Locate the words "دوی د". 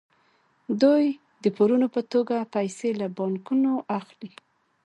0.81-1.45